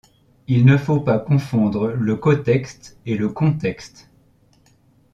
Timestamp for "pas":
0.99-1.19